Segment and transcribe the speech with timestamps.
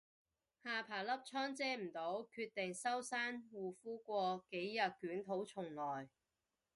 [0.63, 6.09] 下巴粒瘡遮唔到，決定收山護膚過幾日捲土重來